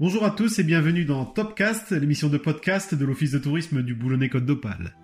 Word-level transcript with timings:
Bonjour 0.00 0.24
à 0.24 0.32
tous 0.32 0.58
et 0.58 0.64
bienvenue 0.64 1.04
dans 1.04 1.24
Topcast, 1.24 1.92
l'émission 1.92 2.28
de 2.28 2.36
podcast 2.36 2.96
de 2.96 3.04
l'Office 3.04 3.30
de 3.30 3.38
tourisme 3.38 3.80
du 3.80 3.94
Boulonnais-Côte 3.94 4.44
d'Opale. 4.44 4.96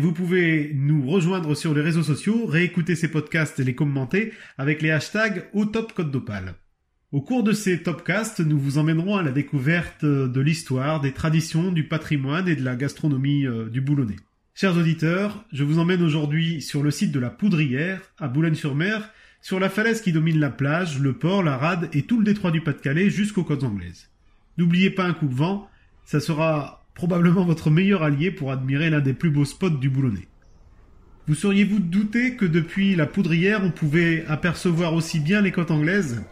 Vous 0.00 0.12
pouvez 0.14 0.72
nous 0.74 1.06
rejoindre 1.06 1.54
sur 1.54 1.74
les 1.74 1.82
réseaux 1.82 2.02
sociaux, 2.02 2.46
réécouter 2.46 2.96
ces 2.96 3.10
podcasts 3.10 3.60
et 3.60 3.64
les 3.64 3.74
commenter 3.74 4.32
avec 4.56 4.80
les 4.80 4.90
hashtags 4.90 5.50
au 5.52 5.66
Top 5.66 5.92
Côte 5.92 6.10
d'Opale. 6.10 6.54
Au 7.12 7.20
cours 7.20 7.42
de 7.42 7.52
ces 7.52 7.82
Topcasts, 7.82 8.40
nous 8.40 8.58
vous 8.58 8.78
emmènerons 8.78 9.16
à 9.16 9.22
la 9.22 9.30
découverte 9.30 10.06
de 10.06 10.40
l'histoire, 10.40 11.02
des 11.02 11.12
traditions, 11.12 11.70
du 11.70 11.86
patrimoine 11.86 12.48
et 12.48 12.56
de 12.56 12.64
la 12.64 12.76
gastronomie 12.76 13.46
euh, 13.46 13.68
du 13.68 13.82
Boulonnais. 13.82 14.16
Chers 14.56 14.76
auditeurs, 14.76 15.44
je 15.52 15.64
vous 15.64 15.80
emmène 15.80 16.00
aujourd'hui 16.00 16.62
sur 16.62 16.84
le 16.84 16.92
site 16.92 17.10
de 17.10 17.18
la 17.18 17.28
Poudrière, 17.28 18.00
à 18.20 18.28
Boulogne-sur-Mer, 18.28 19.10
sur 19.42 19.58
la 19.58 19.68
falaise 19.68 20.00
qui 20.00 20.12
domine 20.12 20.38
la 20.38 20.48
plage, 20.48 21.00
le 21.00 21.12
port, 21.12 21.42
la 21.42 21.56
rade 21.56 21.88
et 21.92 22.02
tout 22.02 22.18
le 22.18 22.24
détroit 22.24 22.52
du 22.52 22.60
Pas-de-Calais 22.60 23.10
jusqu'aux 23.10 23.42
côtes 23.42 23.64
anglaises. 23.64 24.10
N'oubliez 24.56 24.90
pas 24.90 25.06
un 25.06 25.12
coup 25.12 25.26
de 25.26 25.34
vent, 25.34 25.68
ça 26.04 26.20
sera 26.20 26.86
probablement 26.94 27.44
votre 27.44 27.68
meilleur 27.68 28.04
allié 28.04 28.30
pour 28.30 28.52
admirer 28.52 28.90
l'un 28.90 29.00
des 29.00 29.12
plus 29.12 29.30
beaux 29.30 29.44
spots 29.44 29.70
du 29.70 29.90
Boulonnais. 29.90 30.28
Vous 31.26 31.34
seriez-vous 31.34 31.80
douté 31.80 32.36
que 32.36 32.44
depuis 32.44 32.94
la 32.94 33.06
Poudrière, 33.06 33.64
on 33.64 33.72
pouvait 33.72 34.24
apercevoir 34.28 34.94
aussi 34.94 35.18
bien 35.18 35.40
les 35.40 35.50
côtes 35.50 35.72
anglaises? 35.72 36.22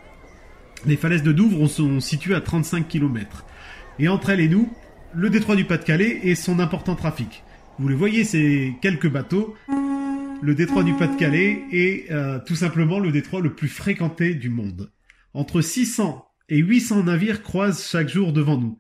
Les 0.87 0.97
falaises 0.97 1.25
de 1.25 1.33
Douvres 1.33 1.67
sont 1.67 1.99
situées 1.99 2.37
à 2.37 2.41
35 2.41 2.87
km. 2.87 3.45
Et 3.99 4.07
entre 4.07 4.31
elles 4.31 4.39
et 4.39 4.49
nous, 4.49 4.73
le 5.13 5.29
détroit 5.29 5.57
du 5.57 5.65
Pas-de-Calais 5.65 6.21
et 6.23 6.37
son 6.37 6.61
important 6.61 6.95
trafic. 6.95 7.43
Vous 7.79 7.89
les 7.89 7.95
voyez, 7.95 8.25
ces 8.25 8.75
quelques 8.83 9.09
bateaux. 9.09 9.57
Le 10.43 10.55
détroit 10.55 10.85
du 10.85 10.93
Pas-de-Calais 10.95 11.63
est 11.73 12.11
euh, 12.11 12.39
tout 12.45 12.55
simplement 12.55 12.99
le 12.99 13.13
détroit 13.13 13.41
le 13.41 13.55
plus 13.55 13.69
fréquenté 13.69 14.35
du 14.35 14.51
monde. 14.51 14.91
Entre 15.35 15.61
600 15.61 16.27
et 16.49 16.59
800 16.59 17.05
navires 17.05 17.43
croisent 17.43 17.83
chaque 17.83 18.09
jour 18.09 18.33
devant 18.33 18.59
nous. 18.59 18.79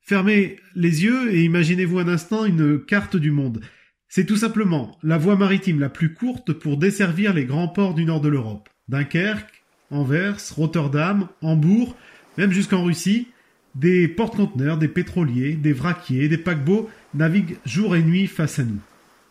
Fermez 0.00 0.56
les 0.74 1.04
yeux 1.04 1.32
et 1.32 1.44
imaginez-vous 1.44 2.00
un 2.00 2.08
instant 2.08 2.44
une 2.44 2.84
carte 2.84 3.16
du 3.16 3.30
monde. 3.30 3.60
C'est 4.08 4.26
tout 4.26 4.36
simplement 4.36 4.98
la 5.02 5.18
voie 5.18 5.36
maritime 5.36 5.78
la 5.78 5.88
plus 5.88 6.12
courte 6.12 6.52
pour 6.52 6.76
desservir 6.76 7.32
les 7.32 7.44
grands 7.44 7.68
ports 7.68 7.94
du 7.94 8.04
nord 8.04 8.20
de 8.20 8.28
l'Europe. 8.28 8.68
Dunkerque, 8.88 9.62
Anvers, 9.90 10.38
Rotterdam, 10.56 11.28
Hambourg, 11.42 11.96
même 12.36 12.50
jusqu'en 12.50 12.82
Russie, 12.82 13.28
des 13.74 14.08
porte-conteneurs, 14.08 14.78
des 14.78 14.88
pétroliers, 14.88 15.54
des 15.54 15.72
vraquiers, 15.72 16.28
des 16.28 16.38
paquebots 16.38 16.90
naviguent 17.14 17.56
jour 17.64 17.96
et 17.96 18.02
nuit 18.02 18.26
face 18.26 18.58
à 18.58 18.64
nous. 18.64 18.80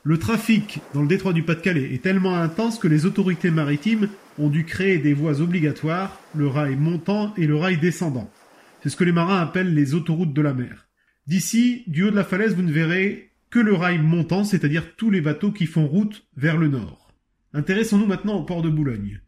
Le 0.04 0.18
trafic 0.18 0.80
dans 0.94 1.02
le 1.02 1.08
détroit 1.08 1.34
du 1.34 1.44
Pas-de-Calais 1.44 1.94
est 1.94 2.02
tellement 2.02 2.36
intense 2.36 2.80
que 2.80 2.88
les 2.88 3.06
autorités 3.06 3.52
maritimes 3.52 4.10
ont 4.40 4.50
dû 4.50 4.66
créer 4.66 4.98
des 4.98 5.14
voies 5.14 5.42
obligatoires, 5.42 6.20
le 6.34 6.48
rail 6.48 6.76
montant 6.76 7.34
et 7.38 7.46
le 7.46 7.56
rail 7.56 7.78
descendant. 7.78 8.32
C'est 8.82 8.90
ce 8.90 8.96
que 8.96 9.04
les 9.04 9.12
marins 9.12 9.40
appellent 9.40 9.76
les 9.76 9.94
autoroutes 9.94 10.34
de 10.34 10.42
la 10.42 10.56
mer. 10.56 10.88
D'ici, 11.28 11.84
du 11.86 12.04
haut 12.04 12.10
de 12.10 12.16
la 12.16 12.24
falaise, 12.24 12.56
vous 12.56 12.64
ne 12.64 12.72
verrez 12.72 13.32
que 13.52 13.60
le 13.60 13.76
rail 13.76 14.00
montant, 14.00 14.44
c'est-à-dire 14.44 14.96
tous 14.96 15.12
les 15.12 15.22
bateaux 15.22 15.52
qui 15.52 15.68
font 15.68 15.86
route 15.86 16.26
vers 16.36 16.58
le 16.58 16.68
nord. 16.68 17.14
Intéressons-nous 17.54 18.08
maintenant 18.08 18.38
au 18.38 18.44
port 18.44 18.64
de 18.64 18.70
Boulogne. 18.70 19.22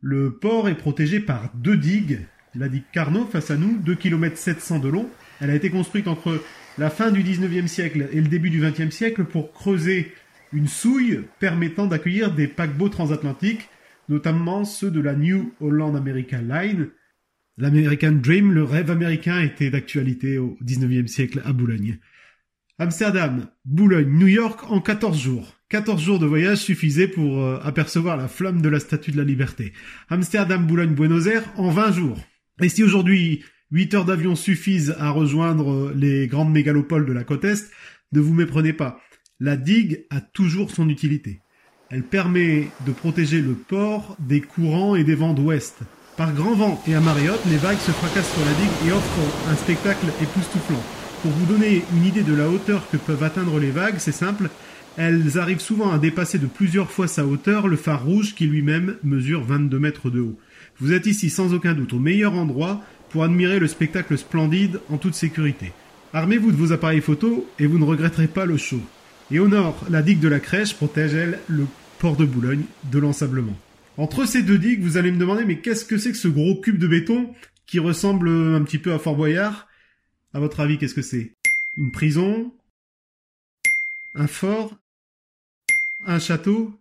Le 0.00 0.32
port 0.38 0.68
est 0.68 0.76
protégé 0.76 1.20
par 1.20 1.52
deux 1.54 1.76
digues 1.76 2.20
la 2.58 2.68
digue 2.68 2.84
Carnot 2.92 3.26
face 3.26 3.50
à 3.50 3.56
nous, 3.56 3.78
2 3.78 3.94
km 3.94 4.36
700 4.36 4.78
de 4.78 4.88
long. 4.88 5.08
Elle 5.40 5.50
a 5.50 5.54
été 5.54 5.70
construite 5.70 6.08
entre 6.08 6.42
la 6.78 6.90
fin 6.90 7.10
du 7.10 7.22
19e 7.22 7.66
siècle 7.66 8.08
et 8.12 8.20
le 8.20 8.28
début 8.28 8.50
du 8.50 8.62
20e 8.62 8.90
siècle 8.90 9.24
pour 9.24 9.52
creuser 9.52 10.12
une 10.52 10.68
souille 10.68 11.22
permettant 11.38 11.86
d'accueillir 11.86 12.34
des 12.34 12.48
paquebots 12.48 12.88
transatlantiques, 12.88 13.68
notamment 14.08 14.64
ceux 14.64 14.90
de 14.90 15.00
la 15.00 15.14
New 15.14 15.52
Holland 15.60 15.96
American 15.96 16.42
Line. 16.48 16.88
L'American 17.58 18.12
Dream, 18.12 18.52
le 18.52 18.64
rêve 18.64 18.90
américain, 18.90 19.40
était 19.40 19.70
d'actualité 19.70 20.38
au 20.38 20.56
19e 20.62 21.06
siècle 21.06 21.42
à 21.44 21.52
Boulogne. 21.52 21.98
Amsterdam, 22.78 23.46
Boulogne, 23.64 24.10
New 24.10 24.26
York 24.26 24.70
en 24.70 24.80
14 24.80 25.18
jours. 25.18 25.54
14 25.70 26.02
jours 26.02 26.18
de 26.18 26.26
voyage 26.26 26.58
suffisaient 26.58 27.08
pour 27.08 27.42
euh, 27.42 27.58
apercevoir 27.64 28.18
la 28.18 28.28
flamme 28.28 28.60
de 28.60 28.68
la 28.68 28.78
Statue 28.78 29.10
de 29.12 29.16
la 29.16 29.24
Liberté. 29.24 29.72
Amsterdam, 30.10 30.66
Boulogne, 30.66 30.94
Buenos 30.94 31.26
Aires 31.26 31.44
en 31.56 31.70
20 31.70 31.92
jours. 31.92 32.18
Et 32.62 32.70
si 32.70 32.82
aujourd'hui 32.82 33.44
8 33.70 33.94
heures 33.94 34.04
d'avion 34.06 34.34
suffisent 34.34 34.96
à 34.98 35.10
rejoindre 35.10 35.92
les 35.94 36.26
grandes 36.26 36.52
mégalopoles 36.52 37.04
de 37.04 37.12
la 37.12 37.22
côte 37.22 37.44
Est, 37.44 37.70
ne 38.12 38.20
vous 38.20 38.32
méprenez 38.32 38.72
pas. 38.72 38.98
La 39.40 39.56
digue 39.56 40.06
a 40.08 40.22
toujours 40.22 40.70
son 40.70 40.88
utilité. 40.88 41.40
Elle 41.90 42.02
permet 42.02 42.68
de 42.86 42.92
protéger 42.92 43.42
le 43.42 43.52
port 43.52 44.16
des 44.18 44.40
courants 44.40 44.96
et 44.96 45.04
des 45.04 45.14
vents 45.14 45.34
d'ouest. 45.34 45.80
Par 46.16 46.32
grand 46.32 46.54
vent 46.54 46.82
et 46.88 46.94
à 46.94 47.00
marée 47.00 47.28
haute, 47.28 47.44
les 47.50 47.58
vagues 47.58 47.78
se 47.78 47.90
fracassent 47.90 48.32
sur 48.32 48.44
la 48.46 48.54
digue 48.54 48.88
et 48.88 48.92
offrent 48.92 49.50
un 49.50 49.56
spectacle 49.56 50.06
époustouflant. 50.22 50.82
Pour 51.20 51.32
vous 51.32 51.46
donner 51.46 51.84
une 51.94 52.06
idée 52.06 52.22
de 52.22 52.34
la 52.34 52.48
hauteur 52.48 52.88
que 52.90 52.96
peuvent 52.96 53.22
atteindre 53.22 53.60
les 53.60 53.70
vagues, 53.70 53.98
c'est 53.98 54.12
simple, 54.12 54.48
elles 54.96 55.38
arrivent 55.38 55.60
souvent 55.60 55.90
à 55.90 55.98
dépasser 55.98 56.38
de 56.38 56.46
plusieurs 56.46 56.90
fois 56.90 57.06
sa 57.06 57.26
hauteur 57.26 57.68
le 57.68 57.76
phare 57.76 58.04
rouge 58.04 58.34
qui 58.34 58.46
lui-même 58.46 58.96
mesure 59.04 59.44
22 59.44 59.78
mètres 59.78 60.08
de 60.08 60.20
haut. 60.20 60.38
Vous 60.78 60.92
êtes 60.92 61.06
ici 61.06 61.30
sans 61.30 61.54
aucun 61.54 61.74
doute 61.74 61.94
au 61.94 61.98
meilleur 61.98 62.34
endroit 62.34 62.82
pour 63.10 63.24
admirer 63.24 63.58
le 63.58 63.66
spectacle 63.66 64.18
splendide 64.18 64.80
en 64.90 64.98
toute 64.98 65.14
sécurité. 65.14 65.72
Armez-vous 66.12 66.52
de 66.52 66.56
vos 66.56 66.72
appareils 66.72 67.00
photo 67.00 67.48
et 67.58 67.66
vous 67.66 67.78
ne 67.78 67.84
regretterez 67.84 68.28
pas 68.28 68.44
le 68.44 68.58
show. 68.58 68.80
Et 69.30 69.38
au 69.38 69.48
nord, 69.48 69.84
la 69.90 70.02
digue 70.02 70.20
de 70.20 70.28
la 70.28 70.38
Crèche 70.38 70.74
protège, 70.74 71.14
elle, 71.14 71.40
le 71.48 71.66
port 71.98 72.16
de 72.16 72.24
Boulogne 72.24 72.64
de 72.92 72.98
l'ensablement. 72.98 73.56
Entre 73.96 74.26
ces 74.26 74.42
deux 74.42 74.58
digues, 74.58 74.82
vous 74.82 74.98
allez 74.98 75.10
me 75.10 75.18
demander, 75.18 75.46
mais 75.46 75.60
qu'est-ce 75.60 75.86
que 75.86 75.96
c'est 75.96 76.12
que 76.12 76.18
ce 76.18 76.28
gros 76.28 76.60
cube 76.60 76.78
de 76.78 76.86
béton 76.86 77.34
qui 77.66 77.78
ressemble 77.78 78.28
un 78.28 78.62
petit 78.62 78.78
peu 78.78 78.92
à 78.92 78.98
Fort 78.98 79.16
Boyard? 79.16 79.66
À 80.34 80.40
votre 80.40 80.60
avis, 80.60 80.76
qu'est-ce 80.76 80.94
que 80.94 81.02
c'est? 81.02 81.32
Une 81.78 81.90
prison? 81.90 82.52
Un 84.14 84.26
fort? 84.26 84.76
Un 86.04 86.18
château? 86.18 86.78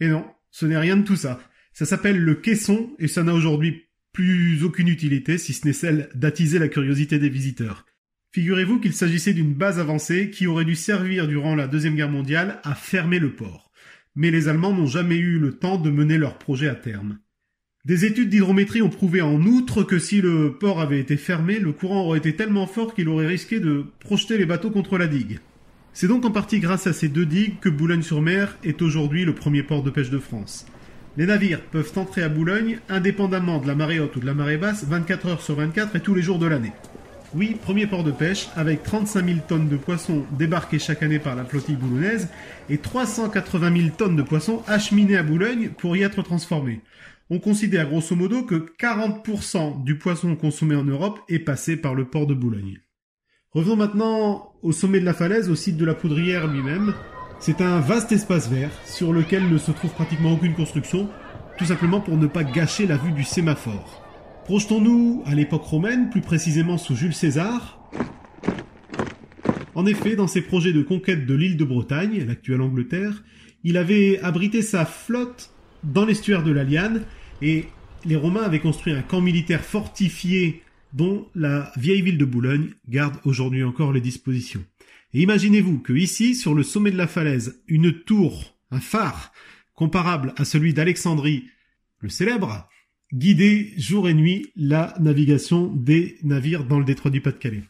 Et 0.00 0.08
non, 0.08 0.24
ce 0.50 0.64
n'est 0.64 0.78
rien 0.78 0.96
de 0.96 1.04
tout 1.04 1.16
ça. 1.16 1.38
Ça 1.72 1.86
s'appelle 1.86 2.18
le 2.18 2.34
caisson 2.34 2.90
et 2.98 3.08
ça 3.08 3.22
n'a 3.22 3.34
aujourd'hui 3.34 3.84
plus 4.12 4.64
aucune 4.64 4.88
utilité 4.88 5.38
si 5.38 5.52
ce 5.52 5.66
n'est 5.66 5.72
celle 5.72 6.08
d'attiser 6.14 6.58
la 6.58 6.68
curiosité 6.68 7.18
des 7.18 7.28
visiteurs. 7.28 7.86
Figurez-vous 8.32 8.78
qu'il 8.78 8.92
s'agissait 8.92 9.34
d'une 9.34 9.54
base 9.54 9.78
avancée 9.78 10.30
qui 10.30 10.46
aurait 10.46 10.64
dû 10.64 10.76
servir 10.76 11.26
durant 11.26 11.54
la 11.54 11.66
Deuxième 11.66 11.96
Guerre 11.96 12.10
mondiale 12.10 12.60
à 12.62 12.74
fermer 12.74 13.18
le 13.18 13.32
port. 13.32 13.70
Mais 14.14 14.30
les 14.30 14.48
Allemands 14.48 14.72
n'ont 14.72 14.86
jamais 14.86 15.16
eu 15.16 15.38
le 15.38 15.52
temps 15.52 15.78
de 15.78 15.90
mener 15.90 16.18
leur 16.18 16.38
projet 16.38 16.68
à 16.68 16.74
terme. 16.74 17.18
Des 17.86 18.04
études 18.04 18.28
d'hydrométrie 18.28 18.82
ont 18.82 18.90
prouvé 18.90 19.22
en 19.22 19.42
outre 19.42 19.82
que 19.82 19.98
si 19.98 20.20
le 20.20 20.56
port 20.58 20.80
avait 20.80 21.00
été 21.00 21.16
fermé, 21.16 21.58
le 21.58 21.72
courant 21.72 22.04
aurait 22.04 22.18
été 22.18 22.36
tellement 22.36 22.66
fort 22.66 22.94
qu'il 22.94 23.08
aurait 23.08 23.26
risqué 23.26 23.58
de 23.58 23.86
projeter 24.00 24.36
les 24.36 24.44
bateaux 24.44 24.70
contre 24.70 24.98
la 24.98 25.06
digue. 25.06 25.38
C'est 25.92 26.06
donc 26.06 26.24
en 26.24 26.30
partie 26.30 26.60
grâce 26.60 26.86
à 26.86 26.92
ces 26.92 27.08
deux 27.08 27.26
digues 27.26 27.58
que 27.58 27.68
Boulogne-sur-Mer 27.68 28.58
est 28.62 28.82
aujourd'hui 28.82 29.24
le 29.24 29.34
premier 29.34 29.62
port 29.62 29.82
de 29.82 29.90
pêche 29.90 30.10
de 30.10 30.18
France. 30.18 30.66
Les 31.16 31.26
navires 31.26 31.60
peuvent 31.60 31.92
entrer 31.96 32.22
à 32.22 32.28
Boulogne 32.28 32.78
indépendamment 32.88 33.58
de 33.58 33.66
la 33.66 33.74
marée 33.74 33.98
haute 33.98 34.14
ou 34.16 34.20
de 34.20 34.26
la 34.26 34.34
marée 34.34 34.58
basse 34.58 34.84
24 34.84 35.26
heures 35.26 35.42
sur 35.42 35.56
24 35.56 35.96
et 35.96 36.00
tous 36.00 36.14
les 36.14 36.22
jours 36.22 36.38
de 36.38 36.46
l'année. 36.46 36.72
Oui, 37.34 37.56
premier 37.60 37.86
port 37.86 38.04
de 38.04 38.10
pêche, 38.10 38.48
avec 38.56 38.82
35 38.82 39.24
000 39.24 39.38
tonnes 39.46 39.68
de 39.68 39.76
poissons 39.76 40.24
débarquées 40.36 40.78
chaque 40.78 41.02
année 41.02 41.18
par 41.18 41.36
la 41.36 41.44
flottille 41.44 41.76
boulonnaise 41.76 42.28
et 42.68 42.78
380 42.78 43.76
000 43.76 43.88
tonnes 43.96 44.16
de 44.16 44.22
poissons 44.22 44.62
acheminées 44.66 45.16
à 45.16 45.22
Boulogne 45.22 45.70
pour 45.70 45.96
y 45.96 46.02
être 46.02 46.22
transformés. 46.22 46.80
On 47.28 47.38
considère 47.38 47.88
grosso 47.88 48.16
modo 48.16 48.42
que 48.42 48.66
40% 48.80 49.84
du 49.84 49.96
poisson 49.96 50.34
consommé 50.34 50.74
en 50.74 50.84
Europe 50.84 51.20
est 51.28 51.38
passé 51.38 51.76
par 51.76 51.94
le 51.94 52.04
port 52.04 52.26
de 52.26 52.34
Boulogne. 52.34 52.80
Revenons 53.52 53.76
maintenant 53.76 54.54
au 54.62 54.72
sommet 54.72 55.00
de 55.00 55.04
la 55.04 55.14
falaise, 55.14 55.50
au 55.50 55.54
site 55.54 55.76
de 55.76 55.84
la 55.84 55.94
poudrière 55.94 56.48
lui-même, 56.48 56.94
c'est 57.40 57.62
un 57.62 57.80
vaste 57.80 58.12
espace 58.12 58.50
vert 58.50 58.70
sur 58.84 59.14
lequel 59.14 59.48
ne 59.48 59.56
se 59.56 59.70
trouve 59.70 59.92
pratiquement 59.92 60.34
aucune 60.34 60.54
construction, 60.54 61.08
tout 61.56 61.64
simplement 61.64 62.00
pour 62.00 62.18
ne 62.18 62.26
pas 62.26 62.44
gâcher 62.44 62.86
la 62.86 62.98
vue 62.98 63.12
du 63.12 63.24
sémaphore. 63.24 64.04
Projetons-nous 64.44 65.22
à 65.24 65.34
l'époque 65.34 65.64
romaine, 65.64 66.10
plus 66.10 66.20
précisément 66.20 66.76
sous 66.76 66.94
Jules 66.94 67.14
César. 67.14 67.80
En 69.74 69.86
effet, 69.86 70.16
dans 70.16 70.26
ses 70.26 70.42
projets 70.42 70.74
de 70.74 70.82
conquête 70.82 71.24
de 71.24 71.34
l'île 71.34 71.56
de 71.56 71.64
Bretagne, 71.64 72.24
l'actuelle 72.26 72.60
Angleterre, 72.60 73.22
il 73.64 73.78
avait 73.78 74.20
abrité 74.20 74.60
sa 74.60 74.84
flotte 74.84 75.50
dans 75.82 76.04
l'estuaire 76.04 76.42
de 76.42 76.52
la 76.52 76.64
Liane 76.64 77.02
et 77.40 77.64
les 78.04 78.16
Romains 78.16 78.42
avaient 78.42 78.60
construit 78.60 78.92
un 78.92 79.02
camp 79.02 79.22
militaire 79.22 79.62
fortifié 79.62 80.62
dont 80.92 81.26
la 81.34 81.72
vieille 81.76 82.02
ville 82.02 82.18
de 82.18 82.24
Boulogne 82.24 82.70
garde 82.88 83.16
aujourd'hui 83.24 83.62
encore 83.62 83.92
les 83.92 84.00
dispositions. 84.00 84.64
Et 85.12 85.22
imaginez-vous 85.22 85.80
que 85.80 85.92
ici, 85.92 86.34
sur 86.34 86.54
le 86.54 86.62
sommet 86.62 86.90
de 86.90 86.96
la 86.96 87.06
falaise, 87.06 87.62
une 87.66 87.92
tour, 87.92 88.56
un 88.70 88.80
phare, 88.80 89.32
comparable 89.74 90.34
à 90.36 90.44
celui 90.44 90.72
d'Alexandrie, 90.72 91.46
le 91.98 92.08
célèbre, 92.08 92.68
guidait 93.12 93.72
jour 93.76 94.08
et 94.08 94.14
nuit 94.14 94.52
la 94.54 94.94
navigation 95.00 95.66
des 95.66 96.18
navires 96.22 96.64
dans 96.64 96.78
le 96.78 96.84
détroit 96.84 97.10
du 97.10 97.20
Pas-de-Calais. 97.20 97.64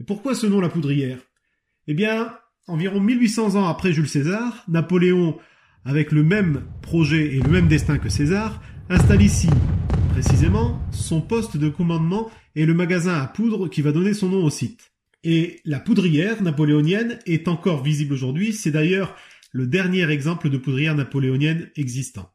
Et 0.00 0.04
pourquoi 0.04 0.34
ce 0.34 0.46
nom 0.46 0.60
la 0.60 0.68
poudrière? 0.68 1.20
Eh 1.86 1.94
bien, 1.94 2.34
environ 2.66 3.00
1800 3.00 3.56
ans 3.56 3.68
après 3.68 3.92
Jules 3.92 4.08
César, 4.08 4.64
Napoléon 4.68 5.38
avec 5.84 6.12
le 6.12 6.22
même 6.22 6.64
projet 6.82 7.34
et 7.34 7.40
le 7.40 7.50
même 7.50 7.68
destin 7.68 7.98
que 7.98 8.08
César, 8.08 8.62
installe 8.88 9.22
ici, 9.22 9.48
précisément, 10.12 10.80
son 10.90 11.20
poste 11.20 11.56
de 11.56 11.68
commandement 11.68 12.30
et 12.54 12.66
le 12.66 12.74
magasin 12.74 13.20
à 13.20 13.26
poudre 13.26 13.68
qui 13.68 13.82
va 13.82 13.92
donner 13.92 14.14
son 14.14 14.28
nom 14.28 14.44
au 14.44 14.50
site. 14.50 14.93
Et 15.24 15.60
la 15.64 15.80
poudrière 15.80 16.42
napoléonienne 16.42 17.18
est 17.24 17.48
encore 17.48 17.82
visible 17.82 18.12
aujourd'hui, 18.12 18.52
c'est 18.52 18.70
d'ailleurs 18.70 19.16
le 19.52 19.66
dernier 19.66 20.10
exemple 20.10 20.50
de 20.50 20.58
poudrière 20.58 20.94
napoléonienne 20.94 21.70
existant. 21.76 22.30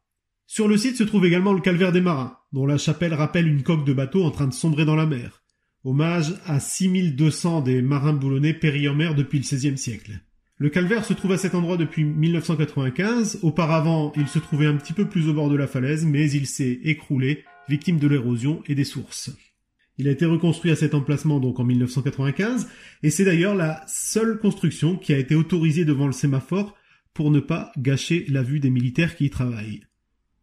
Sur 0.47 0.67
le 0.67 0.75
site 0.75 0.95
se 0.95 1.03
trouve 1.03 1.27
également 1.27 1.53
le 1.53 1.61
calvaire 1.61 1.91
des 1.91 2.01
marins, 2.01 2.39
dont 2.51 2.65
la 2.65 2.79
chapelle 2.79 3.13
rappelle 3.13 3.47
une 3.47 3.61
coque 3.61 3.85
de 3.85 3.93
bateau 3.93 4.23
en 4.23 4.31
train 4.31 4.47
de 4.47 4.53
sombrer 4.53 4.85
dans 4.85 4.95
la 4.95 5.05
mer. 5.05 5.43
Hommage 5.83 6.33
à 6.47 6.59
6200 6.59 7.61
des 7.61 7.83
marins 7.83 8.13
boulonnais 8.13 8.55
péris 8.55 8.89
en 8.89 8.95
mer 8.95 9.13
depuis 9.13 9.37
le 9.37 9.43
XVIe 9.43 9.77
siècle. 9.77 10.19
Le 10.57 10.69
calvaire 10.69 11.05
se 11.05 11.13
trouve 11.13 11.33
à 11.33 11.37
cet 11.37 11.53
endroit 11.53 11.77
depuis 11.77 12.03
1995. 12.03 13.39
Auparavant, 13.43 14.11
il 14.15 14.27
se 14.27 14.39
trouvait 14.39 14.65
un 14.65 14.75
petit 14.75 14.93
peu 14.93 15.07
plus 15.07 15.29
au 15.29 15.33
bord 15.33 15.49
de 15.49 15.55
la 15.55 15.67
falaise, 15.67 16.05
mais 16.05 16.31
il 16.31 16.47
s'est 16.47 16.79
écroulé, 16.83 17.45
victime 17.69 17.99
de 17.99 18.07
l'érosion 18.07 18.63
et 18.67 18.73
des 18.73 18.83
sources. 18.83 19.31
Il 19.99 20.07
a 20.07 20.11
été 20.11 20.25
reconstruit 20.25 20.71
à 20.71 20.77
cet 20.77 20.95
emplacement 20.95 21.41
donc 21.41 21.59
en 21.59 21.65
1995, 21.65 22.69
et 23.03 23.09
c'est 23.09 23.25
d'ailleurs 23.25 23.53
la 23.53 23.83
seule 23.85 24.39
construction 24.39 24.95
qui 24.95 25.13
a 25.13 25.17
été 25.17 25.35
autorisée 25.35 25.83
devant 25.83 26.07
le 26.07 26.13
sémaphore 26.13 26.75
pour 27.13 27.31
ne 27.31 27.41
pas 27.41 27.73
gâcher 27.77 28.25
la 28.29 28.41
vue 28.41 28.61
des 28.61 28.69
militaires 28.69 29.17
qui 29.17 29.25
y 29.25 29.29
travaillent. 29.29 29.81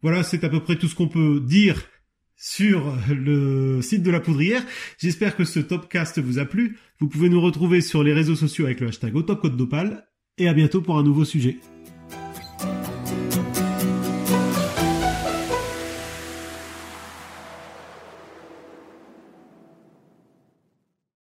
Voilà, 0.02 0.22
c'est 0.22 0.44
à 0.44 0.50
peu 0.50 0.60
près 0.60 0.76
tout 0.76 0.88
ce 0.88 0.94
qu'on 0.94 1.08
peut 1.08 1.40
dire 1.40 1.88
sur 2.36 2.94
le 3.08 3.80
site 3.80 4.02
de 4.02 4.10
la 4.10 4.20
poudrière. 4.20 4.62
J'espère 4.98 5.34
que 5.34 5.44
ce 5.44 5.58
topcast 5.58 6.18
vous 6.18 6.38
a 6.38 6.44
plu. 6.44 6.76
Vous 7.00 7.08
pouvez 7.08 7.30
nous 7.30 7.40
retrouver 7.40 7.80
sur 7.80 8.04
les 8.04 8.12
réseaux 8.12 8.36
sociaux 8.36 8.66
avec 8.66 8.80
le 8.80 8.88
hashtag 8.88 9.16
Autocode 9.16 9.56
d'Opale. 9.56 10.06
Et 10.36 10.48
à 10.48 10.52
bientôt 10.52 10.82
pour 10.82 10.98
un 10.98 11.02
nouveau 11.02 11.24
sujet. 11.24 11.56